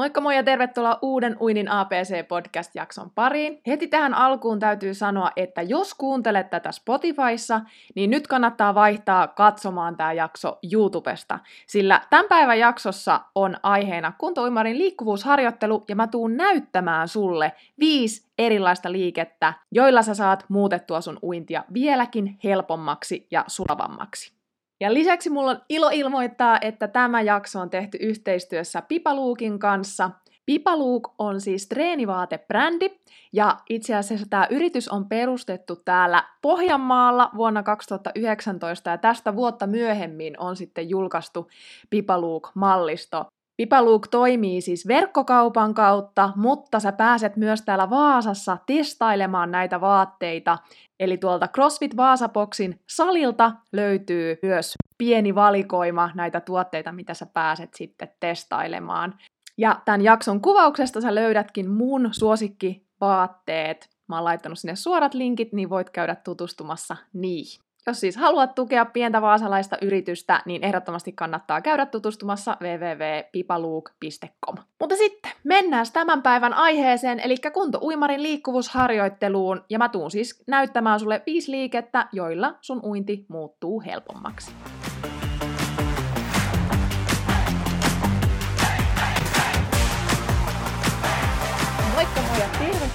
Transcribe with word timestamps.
Moikka 0.00 0.20
moi 0.20 0.36
ja 0.36 0.42
tervetuloa 0.42 0.98
uuden 1.02 1.36
Uinin 1.40 1.68
APC-podcast-jakson 1.68 3.10
pariin. 3.14 3.60
Heti 3.66 3.88
tähän 3.88 4.14
alkuun 4.14 4.58
täytyy 4.58 4.94
sanoa, 4.94 5.30
että 5.36 5.62
jos 5.62 5.94
kuuntelet 5.94 6.50
tätä 6.50 6.72
Spotifyssa, 6.72 7.60
niin 7.94 8.10
nyt 8.10 8.26
kannattaa 8.26 8.74
vaihtaa 8.74 9.26
katsomaan 9.26 9.96
tämä 9.96 10.12
jakso 10.12 10.58
YouTubesta, 10.72 11.38
sillä 11.66 12.00
tämän 12.10 12.26
päivän 12.28 12.58
jaksossa 12.58 13.20
on 13.34 13.56
aiheena 13.62 14.12
kuntouimarin 14.18 14.78
liikkuvuusharjoittelu 14.78 15.84
ja 15.88 15.96
mä 15.96 16.06
tuun 16.06 16.36
näyttämään 16.36 17.08
sulle 17.08 17.52
viisi 17.78 18.26
erilaista 18.38 18.92
liikettä, 18.92 19.54
joilla 19.72 20.02
sä 20.02 20.14
saat 20.14 20.44
muutettua 20.48 21.00
sun 21.00 21.18
uintia 21.22 21.64
vieläkin 21.72 22.38
helpommaksi 22.44 23.26
ja 23.30 23.44
sulavammaksi. 23.46 24.39
Ja 24.80 24.94
lisäksi 24.94 25.30
mulla 25.30 25.50
on 25.50 25.60
ilo 25.68 25.90
ilmoittaa, 25.92 26.58
että 26.60 26.88
tämä 26.88 27.22
jakso 27.22 27.60
on 27.60 27.70
tehty 27.70 27.98
yhteistyössä 28.00 28.82
Pipaluukin 28.82 29.58
kanssa. 29.58 30.10
Pipaluuk 30.46 31.14
on 31.18 31.40
siis 31.40 31.68
treenivaateբrändi, 31.68 32.90
ja 33.32 33.56
itse 33.68 33.94
asiassa 33.94 34.26
tämä 34.30 34.46
yritys 34.50 34.88
on 34.88 35.08
perustettu 35.08 35.76
täällä 35.76 36.24
Pohjanmaalla 36.42 37.30
vuonna 37.36 37.62
2019, 37.62 38.90
ja 38.90 38.98
tästä 38.98 39.36
vuotta 39.36 39.66
myöhemmin 39.66 40.40
on 40.40 40.56
sitten 40.56 40.90
julkaistu 40.90 41.50
Pipaluuk-mallisto. 41.90 43.26
Pipaluuk 43.60 44.08
toimii 44.08 44.60
siis 44.60 44.88
verkkokaupan 44.88 45.74
kautta, 45.74 46.32
mutta 46.36 46.80
sä 46.80 46.92
pääset 46.92 47.36
myös 47.36 47.62
täällä 47.62 47.90
Vaasassa 47.90 48.58
testailemaan 48.66 49.50
näitä 49.50 49.80
vaatteita. 49.80 50.58
Eli 51.00 51.16
tuolta 51.16 51.48
CrossFit 51.48 51.96
Vaasapoksin 51.96 52.80
salilta 52.88 53.52
löytyy 53.72 54.38
myös 54.42 54.74
pieni 54.98 55.34
valikoima 55.34 56.10
näitä 56.14 56.40
tuotteita, 56.40 56.92
mitä 56.92 57.14
sä 57.14 57.26
pääset 57.26 57.74
sitten 57.74 58.08
testailemaan. 58.20 59.14
Ja 59.58 59.80
tämän 59.84 60.02
jakson 60.02 60.40
kuvauksesta 60.40 61.00
sä 61.00 61.14
löydätkin 61.14 61.70
mun 61.70 62.08
suosikkivaatteet. 62.12 63.90
Mä 64.08 64.16
oon 64.16 64.24
laittanut 64.24 64.58
sinne 64.58 64.76
suorat 64.76 65.14
linkit, 65.14 65.52
niin 65.52 65.70
voit 65.70 65.90
käydä 65.90 66.14
tutustumassa 66.14 66.96
niihin. 67.12 67.69
Jos 67.86 68.00
siis 68.00 68.16
haluat 68.16 68.54
tukea 68.54 68.84
pientä 68.84 69.22
vaasalaista 69.22 69.76
yritystä, 69.82 70.42
niin 70.46 70.64
ehdottomasti 70.64 71.12
kannattaa 71.12 71.60
käydä 71.60 71.86
tutustumassa 71.86 72.56
www.pipaluuk.com. 72.60 74.56
Mutta 74.80 74.96
sitten 74.96 75.32
mennään 75.44 75.86
tämän 75.92 76.22
päivän 76.22 76.54
aiheeseen, 76.54 77.20
eli 77.20 77.34
kunto-uimarin 77.52 78.22
liikkuvuusharjoitteluun, 78.22 79.64
ja 79.70 79.78
mä 79.78 79.88
tuun 79.88 80.10
siis 80.10 80.42
näyttämään 80.46 81.00
sulle 81.00 81.22
viisi 81.26 81.50
liikettä, 81.50 82.08
joilla 82.12 82.54
sun 82.60 82.80
uinti 82.84 83.26
muuttuu 83.28 83.82
helpommaksi. 83.86 84.52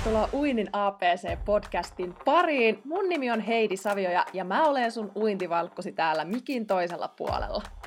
Tervetuloa 0.05 0.29
Uinin 0.33 0.69
APC-podcastin 0.73 2.13
pariin. 2.25 2.81
Mun 2.83 3.09
nimi 3.09 3.31
on 3.31 3.39
Heidi 3.39 3.77
Savioja 3.77 4.25
ja 4.33 4.43
mä 4.43 4.63
olen 4.63 4.91
sun 4.91 5.11
uintivalkkosi 5.15 5.91
täällä 5.91 6.25
mikin 6.25 6.67
toisella 6.67 7.07
puolella. 7.07 7.61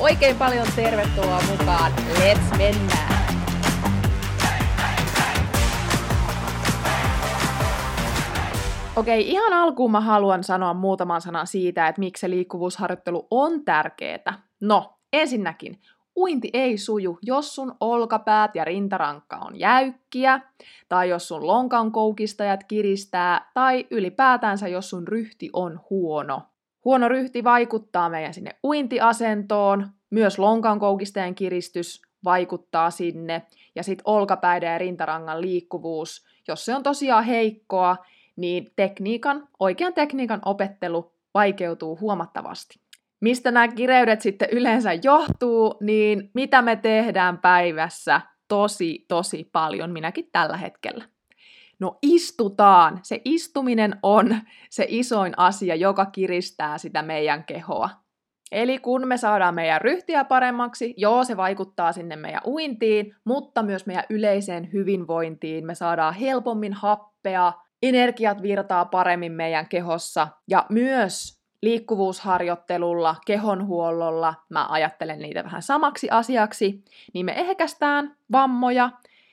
Oikein 0.00 0.36
paljon 0.36 0.66
tervetuloa 0.76 1.40
mukaan. 1.50 1.92
Let's 1.92 2.56
mennään! 2.58 3.20
Okei, 8.96 9.30
ihan 9.30 9.52
alkuun 9.52 9.90
mä 9.90 10.00
haluan 10.00 10.44
sanoa 10.44 10.74
muutaman 10.74 11.20
sanan 11.20 11.46
siitä, 11.46 11.88
että 11.88 12.00
miksi 12.00 12.20
se 12.20 12.30
liikkuvuusharjoittelu 12.30 13.26
on 13.30 13.64
tärkeää. 13.64 14.42
No, 14.60 14.98
ensinnäkin, 15.12 15.80
uinti 16.16 16.50
ei 16.52 16.78
suju, 16.78 17.18
jos 17.22 17.54
sun 17.54 17.74
olkapäät 17.80 18.54
ja 18.54 18.64
rintarankka 18.64 19.36
on 19.36 19.58
jäykkiä, 19.58 20.40
tai 20.88 21.08
jos 21.08 21.28
sun 21.28 21.46
lonkan 21.46 21.92
koukistajat 21.92 22.64
kiristää, 22.64 23.50
tai 23.54 23.86
ylipäätänsä 23.90 24.68
jos 24.68 24.90
sun 24.90 25.08
ryhti 25.08 25.50
on 25.52 25.80
huono. 25.90 26.42
Huono 26.84 27.08
ryhti 27.08 27.44
vaikuttaa 27.44 28.08
meidän 28.08 28.34
sinne 28.34 28.50
uintiasentoon, 28.64 29.88
myös 30.10 30.38
lonkan 30.38 30.78
koukistajan 30.78 31.34
kiristys 31.34 32.02
vaikuttaa 32.24 32.90
sinne, 32.90 33.42
ja 33.74 33.82
sitten 33.82 34.02
olkapäiden 34.04 34.72
ja 34.72 34.78
rintarangan 34.78 35.40
liikkuvuus, 35.40 36.26
jos 36.48 36.64
se 36.64 36.74
on 36.74 36.82
tosiaan 36.82 37.24
heikkoa, 37.24 37.96
niin 38.36 38.72
tekniikan, 38.76 39.48
oikean 39.60 39.94
tekniikan 39.94 40.40
opettelu 40.44 41.12
vaikeutuu 41.34 41.98
huomattavasti. 42.00 42.80
Mistä 43.20 43.50
nämä 43.50 43.68
kireydet 43.68 44.20
sitten 44.20 44.48
yleensä 44.52 44.92
johtuu, 45.02 45.74
niin 45.80 46.30
mitä 46.34 46.62
me 46.62 46.76
tehdään 46.76 47.38
päivässä 47.38 48.20
tosi, 48.48 49.04
tosi 49.08 49.48
paljon, 49.52 49.90
minäkin 49.90 50.28
tällä 50.32 50.56
hetkellä. 50.56 51.04
No 51.80 51.98
istutaan. 52.02 53.00
Se 53.02 53.20
istuminen 53.24 53.96
on 54.02 54.36
se 54.70 54.86
isoin 54.88 55.32
asia, 55.36 55.74
joka 55.74 56.06
kiristää 56.06 56.78
sitä 56.78 57.02
meidän 57.02 57.44
kehoa. 57.44 57.90
Eli 58.52 58.78
kun 58.78 59.08
me 59.08 59.16
saadaan 59.16 59.54
meidän 59.54 59.80
ryhtiä 59.80 60.24
paremmaksi, 60.24 60.94
joo, 60.96 61.24
se 61.24 61.36
vaikuttaa 61.36 61.92
sinne 61.92 62.16
meidän 62.16 62.40
uintiin, 62.46 63.16
mutta 63.24 63.62
myös 63.62 63.86
meidän 63.86 64.04
yleiseen 64.10 64.72
hyvinvointiin. 64.72 65.66
Me 65.66 65.74
saadaan 65.74 66.14
helpommin 66.14 66.72
happea, 66.72 67.52
energiat 67.82 68.42
virtaa 68.42 68.84
paremmin 68.84 69.32
meidän 69.32 69.68
kehossa 69.68 70.28
ja 70.48 70.66
myös 70.68 71.40
liikkuvuusharjoittelulla, 71.62 73.16
kehonhuollolla, 73.26 74.34
mä 74.48 74.66
ajattelen 74.68 75.18
niitä 75.18 75.44
vähän 75.44 75.62
samaksi 75.62 76.10
asiaksi, 76.10 76.84
niin 77.14 77.26
me 77.26 77.32
ehkästään 77.36 78.16
vammoja 78.32 78.90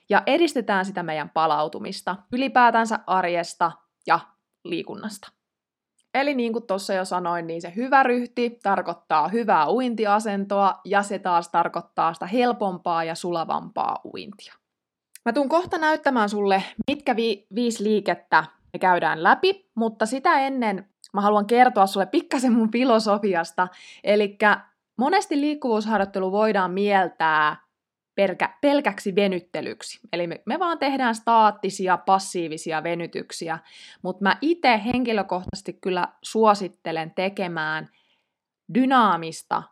ja 0.10 0.24
edistetään 0.26 0.86
sitä 0.86 1.04
meidän 1.04 1.30
palautumista 1.30 2.16
ylipäätänsä 2.32 3.00
arjesta 3.08 3.72
ja 4.08 4.20
liikunnasta. 4.66 5.32
Eli 6.14 6.34
niin 6.34 6.54
kuin 6.54 6.68
tuossa 6.68 6.94
jo 6.94 7.06
sanoin, 7.06 7.48
niin 7.48 7.62
se 7.62 7.74
hyvä 7.76 8.04
ryhti 8.04 8.60
tarkoittaa 8.64 9.28
hyvää 9.28 9.70
uintiasentoa 9.70 10.82
ja 10.86 11.04
se 11.04 11.20
taas 11.20 11.50
tarkoittaa 11.50 12.14
sitä 12.14 12.26
helpompaa 12.26 13.04
ja 13.04 13.16
sulavampaa 13.16 14.02
uintia. 14.14 14.54
Mä 15.26 15.34
tuun 15.34 15.50
kohta 15.50 15.78
näyttämään 15.78 16.30
sulle, 16.30 16.64
mitkä 16.88 17.16
vi- 17.16 17.48
viisi 17.56 17.84
liikettä 17.84 18.44
me 18.74 18.80
käydään 18.80 19.24
läpi, 19.24 19.70
mutta 19.76 20.06
sitä 20.06 20.40
ennen 20.40 20.90
mä 21.14 21.22
haluan 21.22 21.46
kertoa 21.48 21.88
sulle 21.88 22.06
pikkasen 22.06 22.54
mun 22.54 22.72
filosofiasta. 22.72 23.68
Eli 24.04 24.38
monesti 24.98 25.42
liikkuvuusharjoittelu 25.42 26.32
voidaan 26.32 26.72
mieltää 26.72 27.67
pelkä, 28.18 28.58
pelkäksi 28.62 29.16
venyttelyksi. 29.16 30.00
Eli 30.14 30.28
me, 30.28 30.42
me 30.46 30.60
vaan 30.60 30.80
tehdään 30.80 31.16
staattisia, 31.16 31.98
passiivisia 31.98 32.84
venytyksiä, 32.84 33.60
mutta 34.02 34.24
mä 34.24 34.38
itse 34.42 34.82
henkilökohtaisesti 34.86 35.74
kyllä 35.74 36.08
suosittelen 36.22 37.12
tekemään 37.16 37.90
dynaamista 38.74 39.64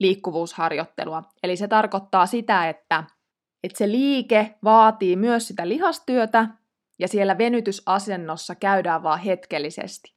liikkuvuusharjoittelua. 0.00 1.22
Eli 1.42 1.56
se 1.56 1.68
tarkoittaa 1.68 2.26
sitä, 2.26 2.68
että 2.68 3.04
että 3.64 3.78
se 3.78 3.88
liike 3.88 4.54
vaatii 4.64 5.16
myös 5.16 5.48
sitä 5.48 5.68
lihastyötä 5.68 6.48
ja 6.98 7.08
siellä 7.08 7.38
venytysasennossa 7.38 8.54
käydään 8.54 9.02
vaan 9.02 9.18
hetkellisesti. 9.18 10.14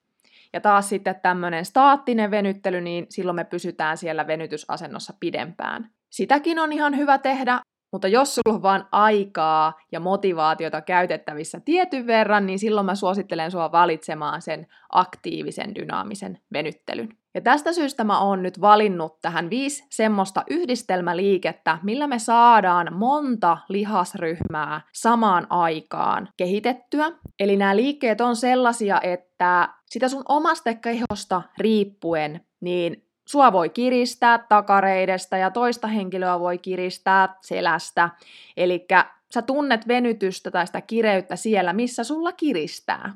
Ja 0.53 0.61
taas 0.61 0.89
sitten 0.89 1.15
tämmöinen 1.21 1.65
staattinen 1.65 2.31
venyttely, 2.31 2.81
niin 2.81 3.05
silloin 3.09 3.35
me 3.35 3.43
pysytään 3.43 3.97
siellä 3.97 4.27
venytysasennossa 4.27 5.13
pidempään. 5.19 5.91
Sitäkin 6.11 6.59
on 6.59 6.73
ihan 6.73 6.97
hyvä 6.97 7.17
tehdä, 7.17 7.59
mutta 7.91 8.07
jos 8.07 8.35
sulla 8.35 8.55
on 8.55 8.61
vaan 8.61 8.87
aikaa 8.91 9.79
ja 9.91 9.99
motivaatiota 9.99 10.81
käytettävissä 10.81 11.59
tietyn 11.59 12.07
verran, 12.07 12.45
niin 12.45 12.59
silloin 12.59 12.85
mä 12.85 12.95
suosittelen 12.95 13.51
sua 13.51 13.71
valitsemaan 13.71 14.41
sen 14.41 14.67
aktiivisen 14.89 15.75
dynaamisen 15.75 16.39
venyttelyn. 16.53 17.09
Ja 17.33 17.41
tästä 17.41 17.73
syystä 17.73 18.03
mä 18.03 18.19
oon 18.19 18.43
nyt 18.43 18.61
valinnut 18.61 19.21
tähän 19.21 19.49
viisi 19.49 19.85
semmoista 19.89 20.43
yhdistelmäliikettä, 20.49 21.77
millä 21.83 22.07
me 22.07 22.19
saadaan 22.19 22.87
monta 22.93 23.57
lihasryhmää 23.69 24.81
samaan 24.93 25.47
aikaan 25.49 26.29
kehitettyä. 26.37 27.11
Eli 27.39 27.57
nämä 27.57 27.75
liikkeet 27.75 28.21
on 28.21 28.35
sellaisia, 28.35 29.01
että 29.01 29.69
sitä 29.89 30.07
sun 30.07 30.23
omasta 30.29 30.73
kehosta 30.73 31.41
riippuen, 31.57 32.41
niin 32.61 33.10
sua 33.25 33.51
voi 33.51 33.69
kiristää 33.69 34.45
takareidesta 34.49 35.37
ja 35.37 35.51
toista 35.51 35.87
henkilöä 35.87 36.39
voi 36.39 36.57
kiristää 36.57 37.35
selästä. 37.41 38.09
Eli 38.57 38.85
sä 39.33 39.41
tunnet 39.41 39.87
venytystä 39.87 40.51
tai 40.51 40.67
sitä 40.67 40.81
kireyttä 40.81 41.35
siellä, 41.35 41.73
missä 41.73 42.03
sulla 42.03 42.31
kiristää. 42.31 43.13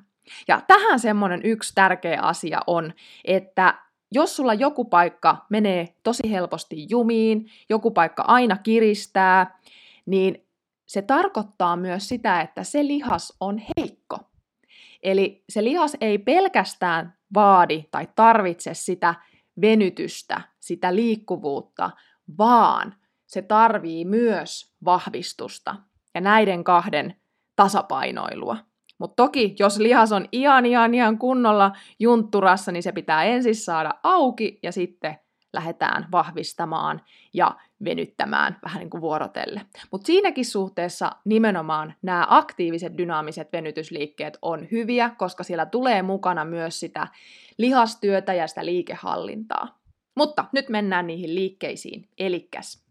Ja 0.47 0.61
tähän 0.67 0.99
semmoinen 0.99 1.41
yksi 1.43 1.75
tärkeä 1.75 2.21
asia 2.21 2.59
on, 2.67 2.93
että 3.25 3.73
jos 4.11 4.35
sulla 4.35 4.53
joku 4.53 4.85
paikka 4.85 5.45
menee 5.49 5.95
tosi 6.03 6.31
helposti 6.31 6.85
jumiin, 6.89 7.49
joku 7.69 7.91
paikka 7.91 8.23
aina 8.27 8.57
kiristää, 8.57 9.59
niin 10.05 10.47
se 10.85 11.01
tarkoittaa 11.01 11.75
myös 11.75 12.07
sitä, 12.07 12.41
että 12.41 12.63
se 12.63 12.87
lihas 12.87 13.33
on 13.39 13.61
heikko. 13.77 14.19
Eli 15.03 15.43
se 15.49 15.63
lihas 15.63 15.97
ei 16.01 16.17
pelkästään 16.17 17.13
vaadi 17.33 17.83
tai 17.91 18.07
tarvitse 18.15 18.73
sitä 18.73 19.15
venytystä, 19.61 20.41
sitä 20.59 20.95
liikkuvuutta, 20.95 21.91
vaan 22.37 22.95
se 23.25 23.41
tarvii 23.41 24.05
myös 24.05 24.75
vahvistusta 24.85 25.75
ja 26.13 26.21
näiden 26.21 26.63
kahden 26.63 27.15
tasapainoilua. 27.55 28.57
Mutta 28.97 29.23
toki, 29.23 29.55
jos 29.59 29.79
lihas 29.79 30.11
on 30.11 30.25
ihan, 30.31 30.65
ihan, 30.65 30.93
ihan 30.93 31.17
kunnolla 31.17 31.71
juntturassa, 31.99 32.71
niin 32.71 32.83
se 32.83 32.91
pitää 32.91 33.23
ensin 33.23 33.55
saada 33.55 33.93
auki 34.03 34.59
ja 34.63 34.71
sitten 34.71 35.19
lähdetään 35.55 36.07
vahvistamaan 36.11 37.01
ja 37.33 37.55
venyttämään 37.83 38.59
vähän 38.63 38.79
niin 38.79 38.89
kuin 38.89 39.01
vuorotelle. 39.01 39.61
Mutta 39.91 40.07
siinäkin 40.07 40.45
suhteessa 40.45 41.11
nimenomaan 41.25 41.93
nämä 42.01 42.27
aktiiviset 42.29 42.97
dynaamiset 42.97 43.53
venytysliikkeet 43.53 44.37
on 44.41 44.67
hyviä, 44.71 45.09
koska 45.17 45.43
siellä 45.43 45.65
tulee 45.65 46.01
mukana 46.01 46.45
myös 46.45 46.79
sitä 46.79 47.07
lihastyötä 47.57 48.33
ja 48.33 48.47
sitä 48.47 48.65
liikehallintaa. 48.65 49.79
Mutta 50.15 50.45
nyt 50.51 50.69
mennään 50.69 51.07
niihin 51.07 51.35
liikkeisiin. 51.35 52.09
Elikkäs 52.17 52.85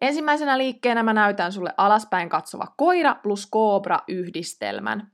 Ensimmäisenä 0.00 0.58
liikkeenä 0.58 1.02
mä 1.02 1.12
näytän 1.12 1.52
sulle 1.52 1.74
alaspäin 1.76 2.28
katsova 2.28 2.66
koira 2.76 3.14
plus 3.14 3.46
koobra 3.46 3.98
yhdistelmän. 4.08 5.10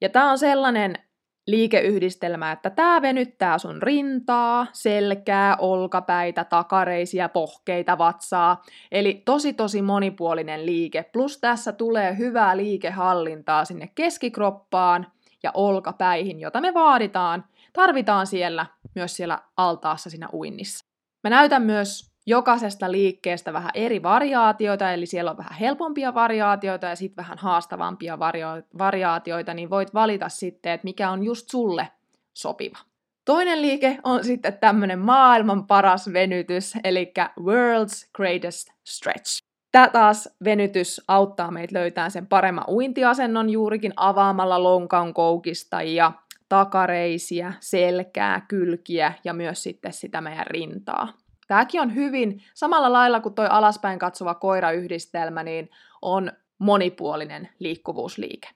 Ja 0.00 0.08
tää 0.08 0.30
on 0.30 0.38
sellainen 0.38 0.98
liikeyhdistelmä, 1.46 2.52
että 2.52 2.70
tämä 2.70 3.02
venyttää 3.02 3.58
sun 3.58 3.82
rintaa, 3.82 4.66
selkää, 4.72 5.56
olkapäitä, 5.56 6.44
takareisia, 6.44 7.28
pohkeita, 7.28 7.98
vatsaa. 7.98 8.62
Eli 8.92 9.22
tosi 9.24 9.52
tosi 9.52 9.82
monipuolinen 9.82 10.66
liike. 10.66 11.02
Plus 11.12 11.38
tässä 11.38 11.72
tulee 11.72 12.18
hyvää 12.18 12.56
liikehallintaa 12.56 13.64
sinne 13.64 13.90
keskikroppaan 13.94 15.06
ja 15.42 15.50
olkapäihin, 15.54 16.40
jota 16.40 16.60
me 16.60 16.74
vaaditaan, 16.74 17.44
tarvitaan 17.72 18.26
siellä 18.26 18.66
myös 18.94 19.16
siellä 19.16 19.38
altaassa 19.56 20.10
siinä 20.10 20.28
uinnissa. 20.32 20.84
Mä 21.24 21.30
näytän 21.30 21.62
myös 21.62 22.13
jokaisesta 22.26 22.92
liikkeestä 22.92 23.52
vähän 23.52 23.70
eri 23.74 24.02
variaatioita, 24.02 24.92
eli 24.92 25.06
siellä 25.06 25.30
on 25.30 25.36
vähän 25.36 25.58
helpompia 25.60 26.14
variaatioita 26.14 26.86
ja 26.86 26.96
sitten 26.96 27.24
vähän 27.24 27.38
haastavampia 27.38 28.18
varia- 28.18 28.62
variaatioita, 28.78 29.54
niin 29.54 29.70
voit 29.70 29.94
valita 29.94 30.28
sitten, 30.28 30.72
että 30.72 30.84
mikä 30.84 31.10
on 31.10 31.24
just 31.24 31.50
sulle 31.50 31.88
sopiva. 32.34 32.78
Toinen 33.24 33.62
liike 33.62 33.98
on 34.04 34.24
sitten 34.24 34.58
tämmöinen 34.58 34.98
maailman 34.98 35.66
paras 35.66 36.12
venytys, 36.12 36.74
eli 36.84 37.12
World's 37.40 38.08
Greatest 38.14 38.68
Stretch. 38.84 39.42
Tämä 39.72 39.88
taas 39.88 40.28
venytys 40.44 41.00
auttaa 41.08 41.50
meitä 41.50 41.74
löytämään 41.74 42.10
sen 42.10 42.26
paremman 42.26 42.64
uintiasennon 42.68 43.50
juurikin 43.50 43.92
avaamalla 43.96 44.62
lonkan 44.62 45.14
koukista 45.14 45.82
ja 45.82 46.12
takareisiä, 46.48 47.52
selkää, 47.60 48.40
kylkiä 48.48 49.12
ja 49.24 49.34
myös 49.34 49.62
sitten 49.62 49.92
sitä 49.92 50.20
meidän 50.20 50.46
rintaa. 50.46 51.23
Tämäkin 51.48 51.80
on 51.80 51.94
hyvin, 51.94 52.42
samalla 52.54 52.92
lailla 52.92 53.20
kuin 53.20 53.34
toi 53.34 53.46
alaspäin 53.50 53.98
katsova 53.98 54.34
koirayhdistelmä, 54.34 55.42
niin 55.42 55.70
on 56.02 56.32
monipuolinen 56.58 57.48
liikkuvuusliike. 57.58 58.48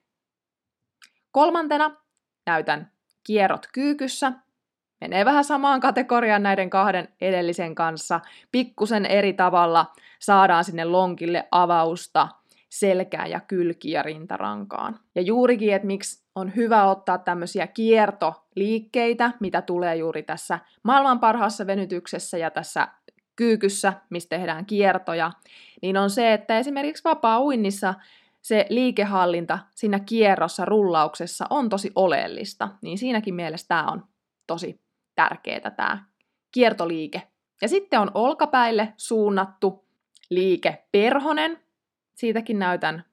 Kolmantena 1.31 1.95
näytän 2.45 2.91
kierrot 3.23 3.67
kyykyssä. 3.73 4.31
Menee 5.01 5.25
vähän 5.25 5.43
samaan 5.43 5.79
kategoriaan 5.79 6.43
näiden 6.43 6.69
kahden 6.69 7.07
edellisen 7.21 7.75
kanssa. 7.75 8.19
Pikkusen 8.51 9.05
eri 9.05 9.33
tavalla 9.33 9.85
saadaan 10.19 10.63
sinne 10.63 10.85
lonkille 10.85 11.47
avausta 11.51 12.27
selkää 12.69 13.27
ja 13.27 13.39
kylkiä 13.39 14.03
rintarankaan. 14.03 14.99
Ja 15.15 15.21
juurikin, 15.21 15.73
että 15.73 15.87
miksi 15.87 16.25
on 16.35 16.55
hyvä 16.55 16.85
ottaa 16.85 17.17
tämmöisiä 17.17 17.67
kiertoliikkeitä, 17.67 19.31
mitä 19.39 19.61
tulee 19.61 19.95
juuri 19.95 20.23
tässä 20.23 20.59
maailman 20.83 21.19
parhaassa 21.19 21.67
venytyksessä 21.67 22.37
ja 22.37 22.51
tässä 22.51 22.87
kyykyssä, 23.35 23.93
missä 24.09 24.29
tehdään 24.29 24.65
kiertoja, 24.65 25.31
niin 25.81 25.97
on 25.97 26.09
se, 26.09 26.33
että 26.33 26.57
esimerkiksi 26.57 27.03
vapaa-uinnissa 27.03 27.93
se 28.41 28.65
liikehallinta 28.69 29.59
siinä 29.75 29.99
kierrossa, 29.99 30.65
rullauksessa 30.65 31.45
on 31.49 31.69
tosi 31.69 31.91
oleellista, 31.95 32.69
niin 32.81 32.97
siinäkin 32.97 33.35
mielessä 33.35 33.67
tämä 33.67 33.85
on 33.91 34.03
tosi 34.47 34.81
tärkeää 35.15 35.71
tämä 35.71 36.03
kiertoliike. 36.51 37.21
Ja 37.61 37.67
sitten 37.67 37.99
on 37.99 38.11
olkapäille 38.13 38.93
suunnattu 38.97 39.85
liike 40.29 40.87
perhonen. 40.91 41.59
Siitäkin 42.19 42.59
näytän 42.59 43.03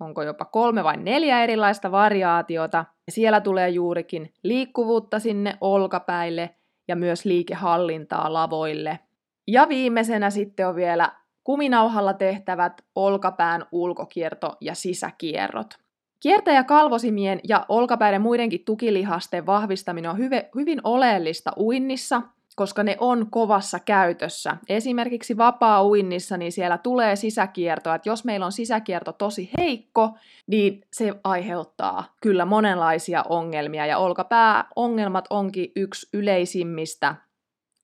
onko 0.00 0.22
jopa 0.22 0.44
kolme 0.44 0.84
vai 0.84 0.96
neljä 0.96 1.42
erilaista 1.42 1.90
variaatiota. 1.90 2.84
Siellä 3.08 3.40
tulee 3.40 3.68
juurikin 3.68 4.32
liikkuvuutta 4.42 5.18
sinne 5.18 5.58
olkapäille 5.60 6.50
ja 6.88 6.96
myös 6.96 7.24
liikehallintaa 7.24 8.32
lavoille. 8.32 8.98
Ja 9.46 9.68
viimeisenä 9.68 10.30
sitten 10.30 10.68
on 10.68 10.74
vielä 10.74 11.12
kuminauhalla 11.44 12.12
tehtävät 12.12 12.84
olkapään 12.94 13.66
ulkokierto 13.72 14.56
ja 14.60 14.74
sisäkierrot. 14.74 15.74
Kiertä- 16.22 16.52
ja 16.52 16.64
kalvosimien 16.64 17.40
ja 17.48 17.66
olkapäiden 17.68 18.22
muidenkin 18.22 18.64
tukilihasten 18.64 19.46
vahvistaminen 19.46 20.10
on 20.10 20.18
hyvin 20.54 20.80
oleellista 20.84 21.52
uinnissa, 21.56 22.22
koska 22.60 22.82
ne 22.82 22.96
on 23.00 23.30
kovassa 23.30 23.78
käytössä. 23.78 24.56
Esimerkiksi 24.68 25.36
vapaa-uinnissa, 25.36 26.36
niin 26.36 26.52
siellä 26.52 26.78
tulee 26.78 27.16
sisäkiertoa, 27.16 27.94
että 27.94 28.08
jos 28.08 28.24
meillä 28.24 28.46
on 28.46 28.52
sisäkierto 28.52 29.12
tosi 29.12 29.50
heikko, 29.58 30.10
niin 30.46 30.80
se 30.92 31.14
aiheuttaa 31.24 32.14
kyllä 32.22 32.44
monenlaisia 32.44 33.24
ongelmia, 33.28 33.86
ja 33.86 33.98
olkapääongelmat 33.98 35.24
onkin 35.30 35.72
yksi 35.76 36.08
yleisimmistä 36.12 37.14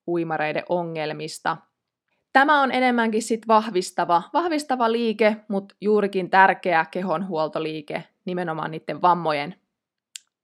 uimareiden 0.06 0.62
ongelmista. 0.68 1.56
Tämä 2.32 2.62
on 2.62 2.72
enemmänkin 2.72 3.22
sit 3.22 3.48
vahvistava, 3.48 4.22
vahvistava 4.32 4.92
liike, 4.92 5.36
mutta 5.48 5.74
juurikin 5.80 6.30
tärkeä 6.30 6.86
kehonhuoltoliike 6.90 8.04
nimenomaan 8.24 8.70
niiden 8.70 9.02
vammojen, 9.02 9.54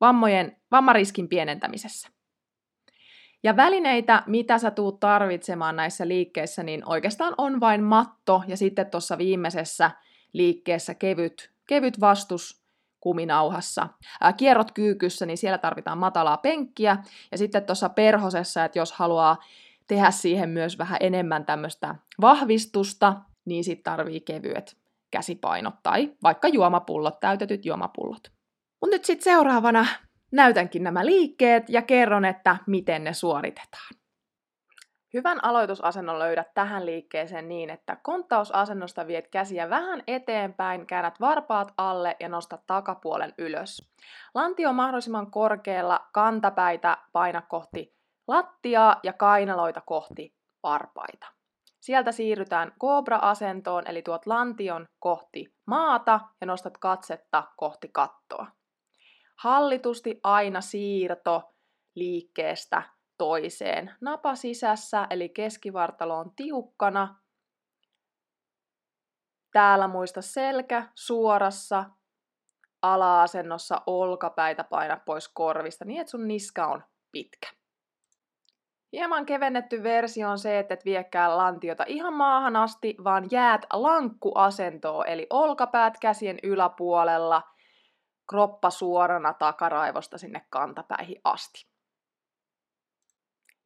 vammojen, 0.00 0.56
vammariskin 0.71 1.28
pienentämisessä. 1.28 2.22
Ja 3.42 3.56
välineitä, 3.56 4.22
mitä 4.26 4.58
sä 4.58 4.70
tuut 4.70 5.00
tarvitsemaan 5.00 5.76
näissä 5.76 6.08
liikkeissä, 6.08 6.62
niin 6.62 6.88
oikeastaan 6.88 7.34
on 7.38 7.61
vain 7.61 7.82
matto 7.82 8.42
ja 8.46 8.56
sitten 8.56 8.90
tuossa 8.90 9.18
viimeisessä 9.18 9.90
liikkeessä 10.32 10.94
kevyt, 10.94 11.52
kevyt 11.68 12.00
vastus 12.00 12.62
kuminauhassa. 13.00 13.88
Kierrot 14.37 14.72
kyykyssä, 14.72 15.26
niin 15.26 15.38
siellä 15.38 15.58
tarvitaan 15.58 15.99
matalaa 15.99 16.37
penkkiä. 16.37 16.96
Ja 17.32 17.38
sitten 17.38 17.64
tuossa 17.64 17.88
perhosessa, 17.88 18.64
että 18.64 18.78
jos 18.78 18.92
haluaa 18.92 19.37
tehdä 19.87 20.11
siihen 20.11 20.49
myös 20.49 20.78
vähän 20.78 20.99
enemmän 21.00 21.46
tämmöistä 21.46 21.94
vahvistusta, 22.20 23.14
niin 23.44 23.64
sitten 23.64 23.84
tarvii 23.84 24.20
kevyet 24.20 24.76
käsipainot 25.11 25.75
tai 25.82 26.12
vaikka 26.22 26.49
juomapullot, 26.49 27.20
täytetyt 27.20 27.64
juomapullot. 27.64 28.32
Mutta 28.80 28.96
nyt 28.96 29.04
sitten 29.04 29.25
seuraavana 29.25 29.87
näytänkin 30.32 30.82
nämä 30.82 31.06
liikkeet 31.06 31.68
ja 31.68 31.82
kerron, 31.82 32.24
että 32.24 32.56
miten 32.66 33.04
ne 33.04 33.12
suoritetaan. 33.12 34.02
Hyvän 35.14 35.44
aloitusasennon 35.44 36.18
löydät 36.18 36.54
tähän 36.54 36.86
liikkeeseen 36.86 37.48
niin, 37.48 37.70
että 37.70 37.96
konttausasennosta 38.02 39.06
viet 39.06 39.28
käsiä 39.28 39.70
vähän 39.70 40.02
eteenpäin, 40.06 40.86
käännät 40.86 41.20
varpaat 41.20 41.72
alle 41.76 42.16
ja 42.20 42.28
nostat 42.28 42.66
takapuolen 42.66 43.34
ylös. 43.38 43.92
Lantio 44.34 44.68
on 44.68 44.74
mahdollisimman 44.74 45.30
korkealla, 45.30 46.06
kantapäitä 46.12 46.98
paina 47.12 47.42
kohti 47.42 47.96
lattiaa 48.28 49.00
ja 49.02 49.12
kainaloita 49.12 49.80
kohti 49.80 50.34
varpaita. 50.62 51.26
Sieltä 51.80 52.12
siirrytään 52.12 52.72
kobra-asentoon, 52.78 53.82
eli 53.86 54.02
tuot 54.02 54.26
lantion 54.26 54.86
kohti 54.98 55.54
maata 55.66 56.20
ja 56.40 56.46
nostat 56.46 56.78
katsetta 56.78 57.44
kohti 57.56 57.88
kattoa 57.92 58.46
hallitusti 59.42 60.20
aina 60.22 60.61
siirto 60.61 61.54
liikkeestä 61.94 62.82
toiseen. 63.18 63.94
Napa 64.00 64.34
sisässä, 64.34 65.06
eli 65.11 65.28
keskivartalo 65.28 66.18
on 66.18 66.32
tiukkana. 66.37 67.20
Täällä 69.52 69.88
muista 69.88 70.22
selkä 70.22 70.88
suorassa, 70.94 71.84
ala-asennossa 72.82 73.82
olkapäitä 73.87 74.64
paina 74.64 75.00
pois 75.06 75.28
korvista 75.28 75.84
niin, 75.84 76.00
että 76.00 76.11
sun 76.11 76.28
niska 76.28 76.66
on 76.66 76.84
pitkä. 77.12 77.49
Hieman 78.92 79.26
kevennetty 79.26 79.82
versio 79.82 80.30
on 80.30 80.38
se, 80.38 80.58
että 80.58 80.75
et 80.75 80.84
viekään 80.84 81.37
lantiota 81.37 81.84
ihan 81.87 82.14
maahan 82.14 82.56
asti, 82.56 82.96
vaan 83.04 83.28
jäät 83.30 83.66
lankkuasentoon, 83.72 85.08
eli 85.08 85.26
olkapäät 85.30 85.94
käsien 86.00 86.38
yläpuolella, 86.42 87.51
kroppa 88.29 88.71
suorana 88.71 89.33
takaraivosta 89.35 90.19
sinne 90.19 90.47
kantapäihin 90.50 91.21
asti. 91.25 91.67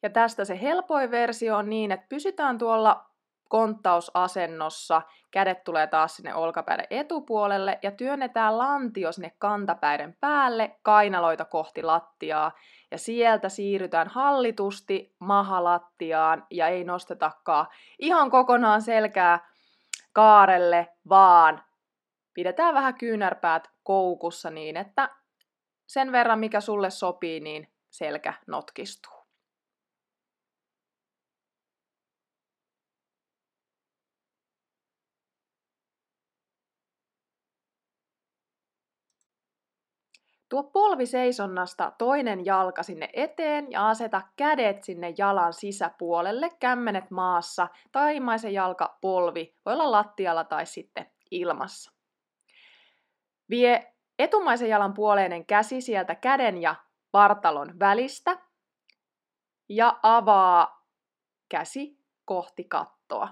Ja 0.02 0.10
tästä 0.10 0.44
se 0.44 0.60
helpoin 0.62 1.10
versio 1.10 1.56
on 1.56 1.70
niin, 1.70 1.92
että 1.92 2.06
pysytään 2.08 2.58
tuolla 2.58 3.10
konttausasennossa, 3.48 5.02
kädet 5.30 5.64
tulee 5.64 5.86
taas 5.86 6.16
sinne 6.16 6.34
olkapäiden 6.34 6.86
etupuolelle 6.90 7.78
ja 7.82 7.90
työnnetään 7.90 8.58
lantio 8.58 9.12
sinne 9.12 9.32
kantapäiden 9.38 10.16
päälle, 10.20 10.76
kainaloita 10.82 11.44
kohti 11.44 11.82
lattiaa 11.82 12.52
ja 12.90 12.98
sieltä 12.98 13.48
siirrytään 13.48 14.08
hallitusti 14.08 15.14
mahalattiaan 15.18 16.46
ja 16.50 16.68
ei 16.68 16.84
nostetakaan 16.84 17.66
ihan 17.98 18.30
kokonaan 18.30 18.82
selkää 18.82 19.48
kaarelle, 20.12 20.88
vaan 21.08 21.65
pidetään 22.36 22.74
vähän 22.74 22.94
kyynärpäät 22.94 23.70
koukussa 23.82 24.50
niin, 24.50 24.76
että 24.76 25.10
sen 25.86 26.12
verran 26.12 26.38
mikä 26.38 26.60
sulle 26.60 26.90
sopii, 26.90 27.40
niin 27.40 27.68
selkä 27.90 28.34
notkistuu. 28.46 29.16
Tuo 40.48 40.62
polvi 40.62 41.06
seisonnasta 41.06 41.92
toinen 41.98 42.44
jalka 42.44 42.82
sinne 42.82 43.10
eteen 43.12 43.70
ja 43.70 43.88
aseta 43.88 44.22
kädet 44.36 44.84
sinne 44.84 45.14
jalan 45.18 45.52
sisäpuolelle, 45.52 46.50
kämmenet 46.60 47.10
maassa, 47.10 47.68
taimaisen 47.92 48.54
jalka 48.54 48.98
polvi, 49.00 49.54
voi 49.66 49.74
olla 49.74 49.90
lattialla 49.90 50.44
tai 50.44 50.66
sitten 50.66 51.06
ilmassa. 51.30 51.95
Vie 53.50 53.94
etumaisen 54.18 54.68
jalan 54.68 54.94
puoleinen 54.94 55.46
käsi 55.46 55.80
sieltä 55.80 56.14
käden 56.14 56.62
ja 56.62 56.74
vartalon 57.12 57.78
välistä 57.78 58.38
ja 59.68 59.98
avaa 60.02 60.86
käsi 61.48 61.98
kohti 62.24 62.64
kattoa. 62.64 63.28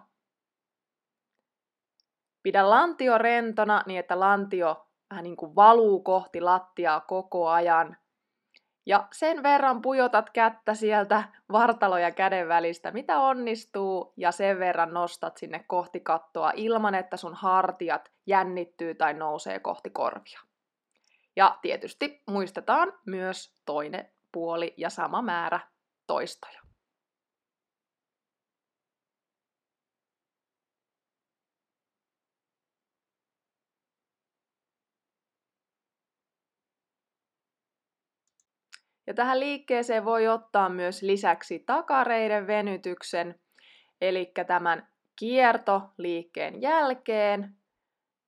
Pidä 2.42 2.70
lantio 2.70 3.18
rentona 3.18 3.82
niin, 3.86 4.00
että 4.00 4.20
lantio 4.20 4.88
vähän 5.10 5.22
niin 5.22 5.36
kuin 5.36 5.56
valuu 5.56 6.02
kohti 6.02 6.40
lattiaa 6.40 7.00
koko 7.00 7.48
ajan. 7.48 7.96
Ja 8.86 9.08
sen 9.12 9.42
verran 9.42 9.82
pujotat 9.82 10.30
kättä 10.30 10.74
sieltä 10.74 11.24
vartalo 11.52 11.98
ja 11.98 12.10
käden 12.10 12.48
välistä, 12.48 12.90
mitä 12.90 13.18
onnistuu, 13.20 14.12
ja 14.16 14.32
sen 14.32 14.58
verran 14.58 14.94
nostat 14.94 15.36
sinne 15.36 15.64
kohti 15.66 16.00
kattoa 16.00 16.52
ilman, 16.54 16.94
että 16.94 17.16
sun 17.16 17.34
hartiat 17.34 18.13
jännittyy 18.26 18.94
tai 18.94 19.14
nousee 19.14 19.58
kohti 19.58 19.90
korvia. 19.90 20.40
Ja 21.36 21.58
tietysti 21.62 22.22
muistetaan 22.26 22.92
myös 23.06 23.54
toinen 23.64 24.08
puoli 24.32 24.74
ja 24.76 24.90
sama 24.90 25.22
määrä 25.22 25.60
toistoja. 26.06 26.64
Ja 39.06 39.14
tähän 39.14 39.40
liikkeeseen 39.40 40.04
voi 40.04 40.28
ottaa 40.28 40.68
myös 40.68 41.02
lisäksi 41.02 41.58
takareiden 41.58 42.46
venytyksen, 42.46 43.40
eli 44.00 44.32
tämän 44.46 44.88
kiertoliikkeen 45.16 46.62
jälkeen 46.62 47.56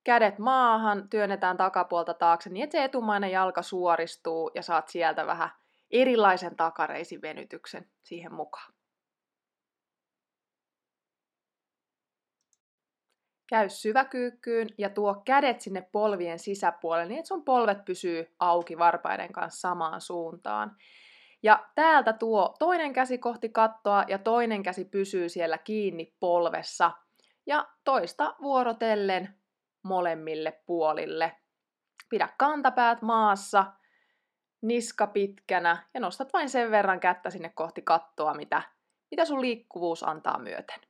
kädet 0.07 0.39
maahan, 0.39 1.09
työnnetään 1.09 1.57
takapuolta 1.57 2.15
taakse 2.15 2.51
niin, 2.51 2.65
että 2.65 2.79
se 2.79 2.85
etumainen 2.85 3.31
jalka 3.31 3.63
suoristuu 3.63 4.51
ja 4.55 4.63
saat 4.63 4.89
sieltä 4.89 5.27
vähän 5.27 5.51
erilaisen 5.91 6.57
takareisin 6.57 7.23
venytyksen 7.23 7.91
siihen 8.03 8.35
mukaan. 8.35 8.73
Käy 13.49 13.69
syväkyykkyyn 13.69 14.69
ja 14.79 14.91
tuo 14.91 15.23
kädet 15.25 15.61
sinne 15.61 15.89
polvien 15.93 16.39
sisäpuolelle 16.39 17.09
niin, 17.09 17.19
että 17.19 17.29
sun 17.29 17.45
polvet 17.45 17.85
pysyy 17.85 18.35
auki 18.39 18.79
varpaiden 18.79 19.33
kanssa 19.33 19.61
samaan 19.61 20.01
suuntaan. 20.01 20.77
Ja 21.43 21.67
täältä 21.75 22.13
tuo 22.13 22.55
toinen 22.59 22.93
käsi 22.93 23.19
kohti 23.19 23.49
kattoa 23.49 24.05
ja 24.09 24.19
toinen 24.19 24.63
käsi 24.63 24.85
pysyy 24.85 25.29
siellä 25.29 25.59
kiinni 25.59 26.15
polvessa. 26.21 26.91
Ja 27.47 27.69
toista 27.85 28.35
vuorotellen 28.43 29.46
molemmille 29.87 30.61
puolille. 30.67 31.37
Pidä 32.09 32.29
kantapäät 32.39 33.03
maassa, 33.03 33.65
niska 34.63 35.07
pitkänä 35.07 35.87
ja 35.95 36.01
nostat 36.01 36.33
vain 36.33 36.51
sen 36.51 36.71
verran 36.71 37.01
kättä 37.01 37.31
sinne 37.31 37.49
kohti 37.55 37.83
kattoa, 37.83 38.35
mitä, 38.35 38.63
mitä 39.11 39.25
sun 39.25 39.41
liikkuvuus 39.41 40.03
antaa 40.03 40.39
myöten. 40.39 40.81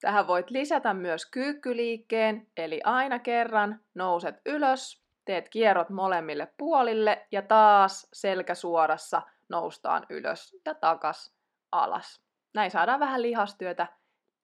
Tähän 0.00 0.26
voit 0.26 0.50
lisätä 0.50 0.94
myös 0.94 1.26
kyykkyliikkeen, 1.26 2.46
eli 2.56 2.80
aina 2.84 3.18
kerran 3.18 3.80
nouset 3.94 4.36
ylös, 4.46 5.02
teet 5.24 5.48
kierrot 5.48 5.90
molemmille 5.90 6.52
puolille 6.58 7.26
ja 7.32 7.42
taas 7.42 8.08
selkä 8.12 8.54
suorassa 8.54 9.22
noustaan 9.48 10.06
ylös 10.10 10.56
ja 10.66 10.74
takas 10.74 11.34
alas. 11.72 12.22
Näin 12.54 12.70
saadaan 12.70 13.00
vähän 13.00 13.22
lihastyötä 13.22 13.86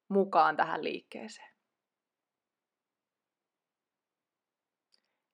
mukaan 0.08 0.56
tähän 0.56 0.84
liikkeeseen. 0.84 1.53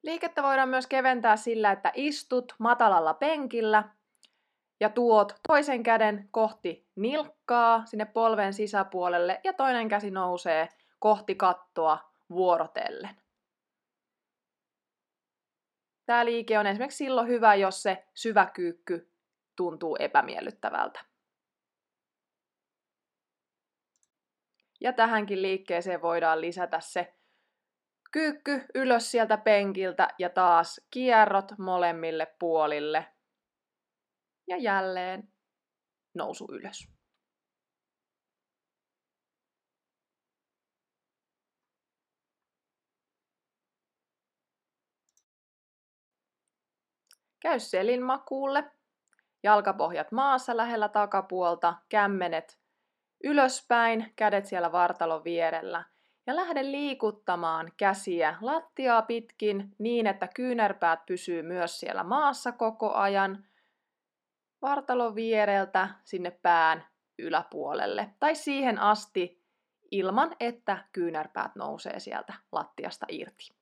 Liikettä 0.02 0.42
voidaan 0.42 0.68
myös 0.68 0.86
keventää 0.86 1.36
sillä, 1.36 1.72
että 1.72 1.92
istut 1.94 2.54
matalalla 2.58 3.14
penkillä 3.14 3.84
ja 4.80 4.88
tuot 4.88 5.32
toisen 5.48 5.82
käden 5.82 6.28
kohti 6.30 6.88
nilkkaa 6.96 7.86
sinne 7.86 8.04
polven 8.04 8.54
sisäpuolelle 8.54 9.40
ja 9.44 9.52
toinen 9.52 9.88
käsi 9.88 10.10
nousee 10.10 10.68
kohti 10.98 11.34
kattoa 11.34 12.12
vuorotellen. 12.30 13.20
Tämä 16.06 16.24
liike 16.24 16.58
on 16.58 16.66
esimerkiksi 16.66 17.04
silloin 17.04 17.28
hyvä, 17.28 17.54
jos 17.54 17.82
se 17.82 18.06
syväkyykky 18.14 19.12
tuntuu 19.56 19.96
epämiellyttävältä. 20.00 21.00
Ja 24.80 24.92
tähänkin 24.92 25.42
liikkeeseen 25.42 26.02
voidaan 26.02 26.40
lisätä 26.40 26.80
se 26.80 27.14
kyykky 28.10 28.66
ylös 28.74 29.10
sieltä 29.10 29.36
penkiltä 29.36 30.08
ja 30.18 30.30
taas 30.30 30.80
kierrot 30.90 31.58
molemmille 31.58 32.26
puolille 32.38 33.06
ja 34.48 34.56
jälleen 34.56 35.32
nousu 36.14 36.48
ylös. 36.52 36.88
Käy 47.40 47.60
selin 47.60 48.02
makuulle. 48.02 48.70
Jalkapohjat 49.42 50.12
maassa 50.12 50.56
lähellä 50.56 50.88
takapuolta, 50.88 51.74
kämmenet 51.88 52.60
ylöspäin, 53.24 54.12
kädet 54.16 54.46
siellä 54.46 54.72
vartalon 54.72 55.24
vierellä. 55.24 55.89
Ja 56.30 56.36
lähde 56.36 56.62
liikuttamaan 56.62 57.72
käsiä 57.76 58.36
lattiaa 58.40 59.02
pitkin 59.02 59.74
niin, 59.78 60.06
että 60.06 60.28
kyynärpäät 60.34 61.06
pysyy 61.06 61.42
myös 61.42 61.80
siellä 61.80 62.04
maassa 62.04 62.52
koko 62.52 62.94
ajan 62.94 63.46
vartalon 64.62 65.14
viereltä 65.14 65.88
sinne 66.04 66.30
pään 66.30 66.84
yläpuolelle 67.18 68.10
tai 68.20 68.34
siihen 68.34 68.78
asti 68.78 69.42
ilman, 69.90 70.36
että 70.40 70.84
kyynärpäät 70.92 71.56
nousee 71.56 72.00
sieltä 72.00 72.34
lattiasta 72.52 73.06
irti. 73.08 73.59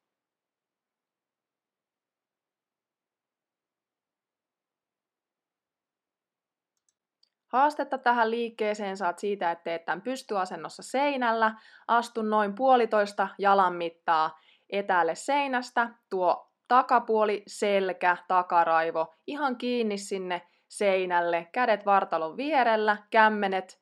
Haastetta 7.59 7.99
tähän 7.99 8.31
liikkeeseen 8.31 8.97
saat 8.97 9.19
siitä, 9.19 9.51
että 9.51 9.65
teet 9.65 9.85
tämän 9.85 10.03
pystyasennossa 10.03 10.83
seinällä, 10.83 11.55
astu 11.89 12.23
noin 12.23 12.55
puolitoista 12.55 13.29
jalan 13.39 13.75
mittaa 13.75 14.39
etäälle 14.71 15.15
seinästä, 15.15 15.89
tuo 16.11 16.53
takapuoli, 16.69 17.43
selkä, 17.47 18.17
takaraivo 18.29 19.15
ihan 19.27 19.57
kiinni 19.57 19.99
sinne 19.99 20.43
seinälle, 20.69 21.49
kädet 21.53 21.87
vartalon 21.87 22.37
vierellä, 22.37 22.97
kämmenet 23.11 23.81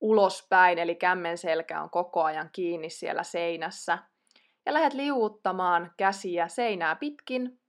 ulospäin, 0.00 0.78
eli 0.78 0.94
kämmen 0.94 1.38
selkä 1.38 1.82
on 1.82 1.90
koko 1.90 2.22
ajan 2.22 2.50
kiinni 2.52 2.90
siellä 2.90 3.22
seinässä. 3.22 3.98
Ja 4.66 4.74
lähdet 4.74 4.94
liuuttamaan 4.94 5.92
käsiä 5.96 6.48
seinää 6.48 6.96
pitkin, 6.96 7.60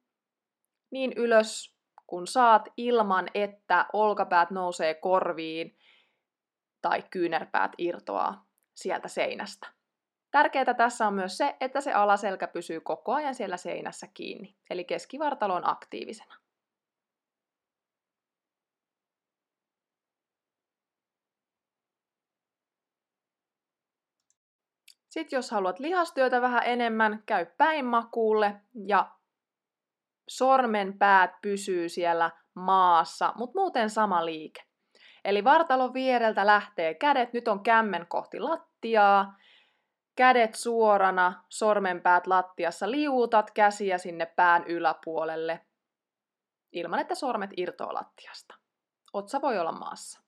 niin 0.92 1.14
ylös 1.16 1.79
kun 2.10 2.28
saat 2.28 2.70
ilman, 2.78 3.28
että 3.34 3.86
olkapäät 3.94 4.52
nousee 4.52 4.94
korviin 4.94 5.78
tai 6.82 7.04
kyynärpäät 7.12 7.72
irtoaa 7.78 8.46
sieltä 8.76 9.08
seinästä. 9.08 9.68
Tärkeää 10.32 10.74
tässä 10.74 11.08
on 11.08 11.14
myös 11.14 11.38
se, 11.38 11.56
että 11.60 11.82
se 11.82 11.94
alaselkä 11.94 12.48
pysyy 12.48 12.82
koko 12.82 13.14
ajan 13.14 13.36
siellä 13.36 13.58
seinässä 13.58 14.08
kiinni, 14.14 14.56
eli 14.70 14.84
keskivartalo 14.84 15.54
on 15.56 15.70
aktiivisena. 15.70 16.36
Sitten 25.10 25.38
jos 25.38 25.52
haluat 25.52 25.80
lihastyötä 25.80 26.42
vähän 26.42 26.64
enemmän, 26.66 27.24
käy 27.26 27.46
päinmakuulle 27.46 28.62
ja 28.74 29.19
sormen 30.30 30.98
päät 30.98 31.32
pysyy 31.42 31.90
siellä 31.90 32.32
maassa, 32.54 33.34
mutta 33.36 33.60
muuten 33.60 33.90
sama 33.90 34.26
liike. 34.26 34.62
Eli 35.26 35.44
vartalon 35.44 35.94
viereltä 35.94 36.46
lähtee 36.46 36.94
kädet, 36.94 37.34
nyt 37.34 37.48
on 37.48 37.64
kämmen 37.64 38.06
kohti 38.08 38.40
lattiaa, 38.40 39.36
kädet 40.16 40.56
suorana, 40.56 41.44
sormenpäät 41.50 42.28
lattiassa, 42.28 42.92
liuutat 42.92 43.52
käsiä 43.52 43.98
sinne 43.98 44.26
pään 44.26 44.64
yläpuolelle, 44.68 45.66
ilman 46.72 47.00
että 47.00 47.16
sormet 47.16 47.50
irtoaa 47.58 47.94
lattiasta. 47.94 48.56
Otsa 49.14 49.42
voi 49.42 49.60
olla 49.60 49.72
maassa. 49.72 50.22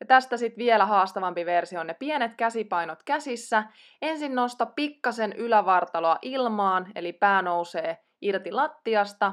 Ja 0.00 0.06
tästä 0.06 0.36
sitten 0.36 0.64
vielä 0.64 0.86
haastavampi 0.86 1.46
versio 1.46 1.80
on 1.80 1.86
ne 1.86 1.94
pienet 1.94 2.34
käsipainot 2.36 3.02
käsissä. 3.02 3.64
Ensin 4.02 4.34
nosta 4.34 4.66
pikkasen 4.66 5.32
ylävartaloa 5.32 6.18
ilmaan, 6.22 6.92
eli 6.94 7.12
pää 7.12 7.42
nousee 7.42 8.07
irti 8.20 8.52
lattiasta. 8.52 9.32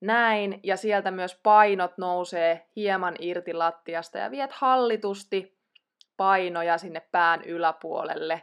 Näin, 0.00 0.60
ja 0.62 0.76
sieltä 0.76 1.10
myös 1.10 1.40
painot 1.42 1.98
nousee 1.98 2.68
hieman 2.76 3.14
irti 3.18 3.52
lattiasta 3.52 4.18
ja 4.18 4.30
viet 4.30 4.52
hallitusti 4.52 5.58
painoja 6.16 6.78
sinne 6.78 7.00
pään 7.00 7.44
yläpuolelle. 7.44 8.42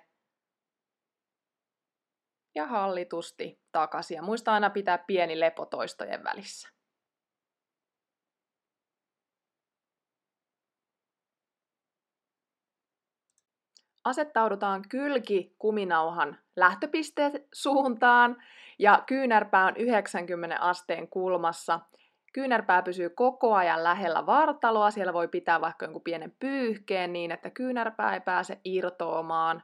Ja 2.55 2.65
hallitusti 2.67 3.61
takaisin. 3.71 4.15
Ja 4.15 4.21
muista 4.21 4.53
aina 4.53 4.69
pitää 4.69 4.97
pieni 4.97 5.39
lepo 5.39 5.65
toistojen 5.65 6.23
välissä. 6.23 6.74
Asettaudutaan 14.05 14.81
kylki 14.89 15.55
kuminauhan 15.59 16.37
lähtöpisteen 16.55 17.31
suuntaan 17.53 18.43
ja 18.79 19.03
kyynärpää 19.07 19.65
on 19.65 19.77
90 19.77 20.59
asteen 20.59 21.07
kulmassa. 21.09 21.79
Kyynärpää 22.33 22.81
pysyy 22.81 23.09
koko 23.09 23.53
ajan 23.53 23.83
lähellä 23.83 24.25
vartaloa, 24.25 24.91
siellä 24.91 25.13
voi 25.13 25.27
pitää 25.27 25.61
vaikka 25.61 25.85
jonkun 25.85 26.01
pienen 26.01 26.35
pyyhkeen 26.39 27.13
niin, 27.13 27.31
että 27.31 27.49
kyynärpää 27.49 28.13
ei 28.13 28.21
pääse 28.21 28.61
irtoamaan. 28.63 29.63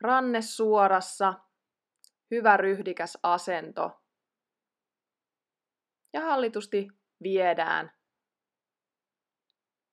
Ranne 0.00 0.42
suorassa, 0.42 1.34
hyvä 2.30 2.56
ryhdikäs 2.56 3.18
asento. 3.22 4.00
Ja 6.12 6.20
hallitusti 6.20 6.88
viedään 7.22 7.92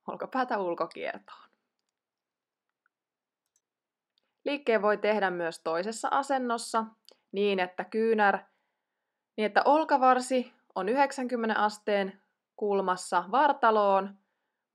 olkapäätä 0.08 0.58
ulkokiertoon. 0.58 1.43
Liikkeen 4.46 4.82
voi 4.82 4.98
tehdä 4.98 5.30
myös 5.30 5.62
toisessa 5.64 6.08
asennossa 6.12 6.86
niin, 7.32 7.60
että 7.60 7.84
kyynär, 7.84 8.40
niin 9.38 9.46
että 9.46 9.62
olkavarsi 9.66 10.54
on 10.76 10.90
90 10.90 11.60
asteen 11.60 12.22
kulmassa 12.56 13.24
vartaloon, 13.32 14.18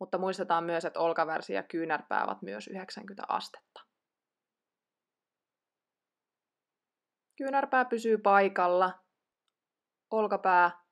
mutta 0.01 0.19
muistetaan 0.19 0.65
myös, 0.65 0.85
että 0.85 1.01
olkavarsi 1.01 1.53
ja 1.53 1.63
kyynärpää 1.63 2.25
ovat 2.25 2.43
myös 2.43 2.69
90 2.69 3.25
astetta. 3.29 3.81
Kyynärpää 7.37 7.85
pysyy 7.85 8.19
paikalla, 8.19 8.99
olkapää 10.11 10.85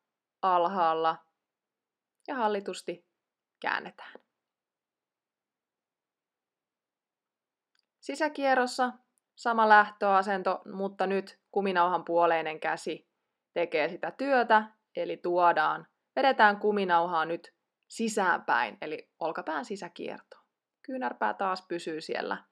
alhaalla 0.42 1.16
ja 2.28 2.34
hallitusti 2.34 3.06
käännetään. 3.60 4.25
Sisäkierrossa 8.06 8.92
sama 9.36 9.68
lähtöasento, 9.68 10.62
mutta 10.72 11.06
nyt 11.06 11.38
kuminauhan 11.50 12.04
puoleinen 12.04 12.60
käsi 12.60 13.08
tekee 13.54 13.88
sitä 13.88 14.10
työtä, 14.10 14.64
eli 14.96 15.16
tuodaan, 15.16 15.86
vedetään 16.16 16.58
kuminauhaa 16.60 17.24
nyt 17.24 17.54
sisäänpäin, 17.88 18.78
eli 18.80 19.10
olkapään 19.20 19.64
sisäkierto. 19.64 20.36
Kyynärpää 20.82 21.34
taas 21.34 21.66
pysyy 21.68 22.00
siellä 22.00 22.44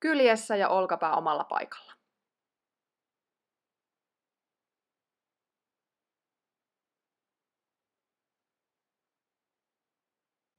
kyljessä 0.00 0.56
ja 0.56 0.68
olkapää 0.68 1.14
omalla 1.14 1.44
paikalla. 1.44 1.92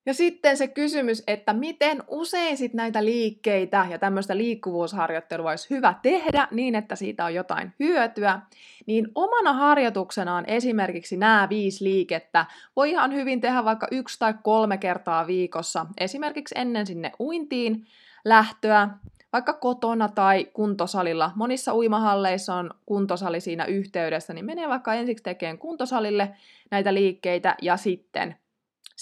Ja 0.05 0.13
sitten 0.13 0.57
se 0.57 0.67
kysymys, 0.67 1.23
että 1.27 1.53
miten 1.53 2.03
usein 2.07 2.57
sit 2.57 2.73
näitä 2.73 3.05
liikkeitä 3.05 3.87
ja 3.89 3.99
tämmöistä 3.99 4.37
liikkuvuusharjoittelua 4.37 5.49
olisi 5.49 5.69
hyvä 5.69 5.93
tehdä 6.01 6.47
niin, 6.51 6.75
että 6.75 6.95
siitä 6.95 7.25
on 7.25 7.33
jotain 7.33 7.73
hyötyä, 7.79 8.39
niin 8.85 9.07
omana 9.15 9.53
harjoituksenaan 9.53 10.43
esimerkiksi 10.47 11.17
nämä 11.17 11.47
viisi 11.49 11.83
liikettä 11.83 12.45
voi 12.75 12.89
ihan 12.89 13.13
hyvin 13.13 13.41
tehdä 13.41 13.65
vaikka 13.65 13.87
yksi 13.91 14.19
tai 14.19 14.33
kolme 14.43 14.77
kertaa 14.77 15.27
viikossa, 15.27 15.85
esimerkiksi 15.97 16.55
ennen 16.57 16.87
sinne 16.87 17.11
uintiin 17.19 17.85
lähtöä, 18.25 18.89
vaikka 19.33 19.53
kotona 19.53 20.09
tai 20.09 20.45
kuntosalilla. 20.53 21.31
Monissa 21.35 21.75
uimahalleissa 21.75 22.55
on 22.55 22.71
kuntosali 22.85 23.41
siinä 23.41 23.65
yhteydessä, 23.65 24.33
niin 24.33 24.45
menee 24.45 24.69
vaikka 24.69 24.93
ensiksi 24.93 25.23
tekemään 25.23 25.57
kuntosalille 25.57 26.35
näitä 26.71 26.93
liikkeitä 26.93 27.55
ja 27.61 27.77
sitten 27.77 28.35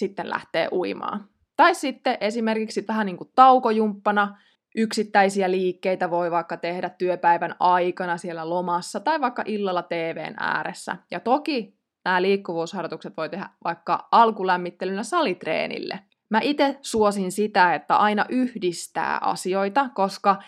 sitten 0.02 0.30
lähtee 0.30 0.68
uimaan. 0.72 1.28
Tai 1.56 1.76
sitten 1.76 2.18
esimerkiksi 2.22 2.86
vähän 2.88 3.06
niin 3.06 3.18
kuin 3.18 3.30
taukojumppana, 3.36 4.38
yksittäisiä 4.76 5.52
liikkeitä 5.52 6.10
voi 6.10 6.32
vaikka 6.32 6.58
tehdä 6.58 6.90
työpäivän 6.90 7.56
aikana 7.60 8.18
siellä 8.18 8.50
lomassa 8.50 9.00
tai 9.00 9.22
vaikka 9.22 9.44
illalla 9.46 9.84
TVn 9.84 10.34
ääressä. 10.40 10.98
Ja 11.12 11.20
toki 11.20 11.78
nämä 12.06 12.22
liikkuvuusharjoitukset 12.22 13.18
voi 13.18 13.30
tehdä 13.30 13.50
vaikka 13.64 14.08
alkulämmittelynä 14.12 15.04
salitreenille. 15.04 16.00
Mä 16.30 16.40
itse 16.42 16.78
suosin 16.82 17.32
sitä, 17.32 17.76
että 17.76 17.96
aina 17.96 18.26
yhdistää 18.30 19.18
asioita, 19.22 19.90
koska 19.94 20.42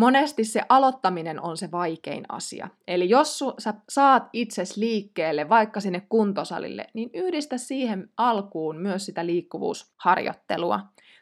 monesti 0.00 0.44
se 0.44 0.62
aloittaminen 0.68 1.40
on 1.42 1.56
se 1.56 1.70
vaikein 1.70 2.24
asia. 2.28 2.68
Eli 2.88 3.08
jos 3.08 3.38
su, 3.38 3.54
sä 3.58 3.74
saat 3.88 4.28
itses 4.32 4.76
liikkeelle 4.76 5.48
vaikka 5.48 5.80
sinne 5.80 6.02
kuntosalille, 6.08 6.86
niin 6.94 7.10
yhdistä 7.14 7.58
siihen 7.58 8.08
alkuun 8.16 8.76
myös 8.76 9.06
sitä 9.06 9.26
liikkuvuusharjoittelua. 9.26 10.80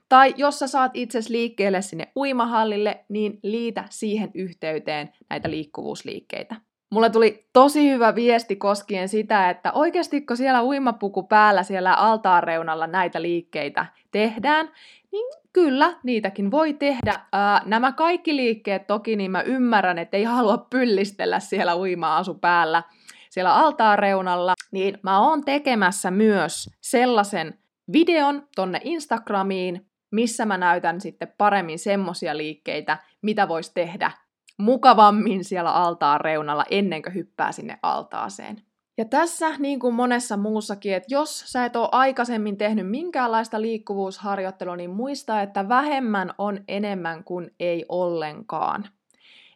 Tai 0.09 0.35
jos 0.37 0.59
sä 0.59 0.67
saat 0.67 0.91
itses 0.95 1.29
liikkeelle 1.29 1.83
sinne 1.83 2.13
uimahallille, 2.17 3.05
niin 3.09 3.39
liitä 3.43 3.85
siihen 3.91 4.31
yhteyteen 4.35 5.13
näitä 5.31 5.51
liikkuvuusliikkeitä. 5.51 6.57
Mulle 6.91 7.11
tuli 7.11 7.49
tosi 7.53 7.91
hyvä 7.91 8.15
viesti 8.15 8.57
koskien 8.57 9.09
sitä, 9.09 9.51
että 9.51 9.73
oikeasti 9.73 10.21
kun 10.21 10.37
siellä 10.37 10.63
uimapuku 10.63 11.23
päällä 11.23 11.63
siellä 11.63 11.95
altaan 11.95 12.43
reunalla 12.43 12.87
näitä 12.87 13.23
liikkeitä 13.23 13.87
tehdään, 14.11 14.71
niin 15.13 15.33
kyllä, 15.53 15.95
niitäkin 16.03 16.51
voi 16.51 16.75
tehdä. 16.75 17.21
Ää, 17.33 17.63
nämä 17.65 17.93
kaikki 17.93 18.37
liikkeet 18.37 18.87
toki, 18.87 19.17
niin 19.17 19.31
mä 19.31 19.43
ymmärrän, 19.43 19.99
että 19.99 20.17
ei 20.17 20.25
halua 20.25 20.67
pyllistellä 20.71 21.41
siellä 21.41 21.77
uima-asu 21.77 22.35
päällä 22.35 22.83
siellä 23.31 23.55
altaan 23.55 23.99
reunalla, 23.99 24.55
niin 24.73 24.99
mä 25.03 25.21
oon 25.21 25.45
tekemässä 25.45 26.11
myös 26.11 26.71
sellaisen 26.81 27.59
videon 27.93 28.49
tonne 28.57 28.81
Instagramiin, 28.85 29.87
missä 30.11 30.47
mä 30.47 30.59
näytän 30.59 31.01
sitten 31.01 31.35
paremmin 31.39 31.79
semmosia 31.79 32.37
liikkeitä, 32.37 32.99
mitä 33.23 33.49
voisi 33.49 33.75
tehdä 33.75 34.11
mukavammin 34.59 35.45
siellä 35.45 35.73
altaan 35.73 36.21
reunalla 36.21 36.65
ennen 36.71 37.03
kuin 37.03 37.15
hyppää 37.15 37.53
sinne 37.53 37.79
altaaseen. 37.83 38.63
Ja 38.99 39.05
tässä, 39.05 39.51
niin 39.59 39.81
kuin 39.81 39.95
monessa 39.95 40.37
muussakin, 40.37 40.95
että 40.95 41.15
jos 41.15 41.41
sä 41.47 41.65
et 41.65 41.77
ole 41.77 41.89
aikaisemmin 41.93 42.57
tehnyt 42.57 42.91
minkäänlaista 42.91 43.61
liikkuvuusharjoittelua, 43.61 44.77
niin 44.77 44.91
muista, 44.91 45.43
että 45.43 45.69
vähemmän 45.69 46.35
on 46.39 46.61
enemmän 46.69 47.25
kuin 47.25 47.51
ei 47.61 47.85
ollenkaan. 47.89 48.89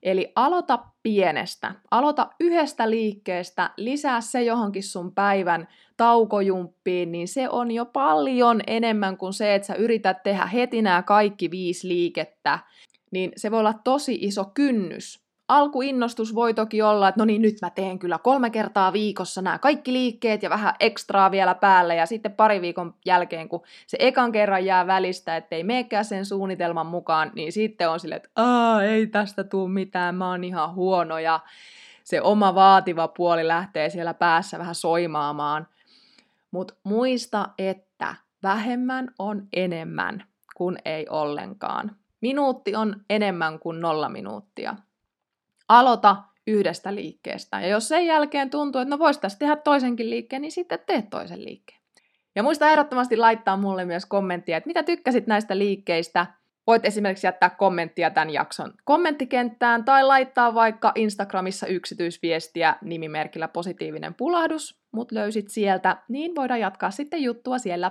Eli 0.02 0.32
aloita 0.36 0.78
pienestä. 1.02 1.74
Aloita 1.90 2.30
yhdestä 2.40 2.90
liikkeestä, 2.90 3.70
lisää 3.76 4.20
se 4.20 4.42
johonkin 4.42 4.82
sun 4.82 5.14
päivän 5.14 5.68
taukojumppiin, 5.96 7.12
niin 7.12 7.28
se 7.28 7.48
on 7.48 7.70
jo 7.70 7.84
paljon 7.84 8.60
enemmän 8.66 9.16
kuin 9.16 9.32
se, 9.32 9.54
että 9.54 9.66
sä 9.66 9.74
yrität 9.74 10.22
tehdä 10.22 10.46
heti 10.46 10.82
nämä 10.82 11.02
kaikki 11.02 11.50
viisi 11.50 11.88
liikettä. 11.88 12.58
Niin 13.12 13.32
se 13.36 13.50
voi 13.50 13.60
olla 13.60 13.74
tosi 13.84 14.18
iso 14.20 14.44
kynnys 14.54 15.22
alkuinnostus 15.48 16.34
voi 16.34 16.54
toki 16.54 16.82
olla, 16.82 17.08
että 17.08 17.20
no 17.20 17.24
niin, 17.24 17.42
nyt 17.42 17.56
mä 17.62 17.70
teen 17.70 17.98
kyllä 17.98 18.18
kolme 18.18 18.50
kertaa 18.50 18.92
viikossa 18.92 19.42
nämä 19.42 19.58
kaikki 19.58 19.92
liikkeet 19.92 20.42
ja 20.42 20.50
vähän 20.50 20.74
ekstraa 20.80 21.30
vielä 21.30 21.54
päälle. 21.54 21.94
Ja 21.94 22.06
sitten 22.06 22.32
pari 22.32 22.60
viikon 22.60 22.94
jälkeen, 23.06 23.48
kun 23.48 23.62
se 23.86 23.96
ekan 24.00 24.32
kerran 24.32 24.64
jää 24.64 24.86
välistä, 24.86 25.36
ettei 25.36 25.64
meekään 25.64 26.04
sen 26.04 26.26
suunnitelman 26.26 26.86
mukaan, 26.86 27.32
niin 27.34 27.52
sitten 27.52 27.90
on 27.90 28.00
silleen, 28.00 28.16
että 28.16 28.30
Aa, 28.36 28.82
ei 28.82 29.06
tästä 29.06 29.44
tule 29.44 29.70
mitään, 29.70 30.14
mä 30.14 30.30
oon 30.30 30.44
ihan 30.44 30.74
huono. 30.74 31.18
Ja 31.18 31.40
se 32.04 32.22
oma 32.22 32.54
vaativa 32.54 33.08
puoli 33.08 33.48
lähtee 33.48 33.90
siellä 33.90 34.14
päässä 34.14 34.58
vähän 34.58 34.74
soimaamaan. 34.74 35.66
Mutta 36.50 36.74
muista, 36.84 37.48
että 37.58 38.14
vähemmän 38.42 39.08
on 39.18 39.48
enemmän 39.52 40.24
kuin 40.56 40.78
ei 40.84 41.06
ollenkaan. 41.10 41.96
Minuutti 42.22 42.76
on 42.76 43.00
enemmän 43.10 43.58
kuin 43.58 43.80
nolla 43.80 44.08
minuuttia. 44.08 44.74
Aloita 45.68 46.16
yhdestä 46.46 46.94
liikkeestä. 46.94 47.60
Ja 47.60 47.66
jos 47.66 47.88
sen 47.88 48.06
jälkeen 48.06 48.50
tuntuu, 48.50 48.80
että 48.80 48.90
no 48.90 48.98
vois 48.98 49.18
tässä 49.18 49.38
tehdä 49.38 49.56
toisenkin 49.56 50.10
liikkeen, 50.10 50.42
niin 50.42 50.52
sitten 50.52 50.78
tee 50.86 51.02
toisen 51.02 51.44
liikkeen. 51.44 51.80
Ja 52.34 52.42
muista 52.42 52.70
ehdottomasti 52.70 53.16
laittaa 53.16 53.56
mulle 53.56 53.84
myös 53.84 54.06
kommenttia, 54.06 54.56
että 54.56 54.66
mitä 54.66 54.82
tykkäsit 54.82 55.26
näistä 55.26 55.58
liikkeistä. 55.58 56.26
Voit 56.66 56.84
esimerkiksi 56.84 57.26
jättää 57.26 57.50
kommenttia 57.50 58.10
tämän 58.10 58.30
jakson 58.30 58.74
kommenttikenttään 58.84 59.84
tai 59.84 60.04
laittaa 60.04 60.54
vaikka 60.54 60.92
Instagramissa 60.94 61.66
yksityisviestiä 61.66 62.76
nimimerkillä 62.82 63.48
positiivinen 63.48 64.14
pulahdus, 64.14 64.80
mut 64.92 65.12
löysit 65.12 65.48
sieltä, 65.48 65.96
niin 66.08 66.34
voidaan 66.34 66.60
jatkaa 66.60 66.90
sitten 66.90 67.22
juttua 67.22 67.58
siellä 67.58 67.90